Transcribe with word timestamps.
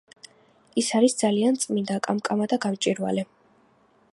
ის 0.81 0.87
არის 0.99 1.15
ძალიან 1.19 1.59
წმინდა, 1.65 1.99
კამკამა 2.07 2.49
და 2.55 2.59
გამჭვირვალე. 2.65 3.27